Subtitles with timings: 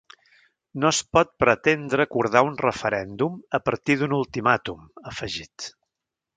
[0.83, 5.73] No es pot pretendre acordar un referèndum a partir d’un ultimàtum, ha afegit.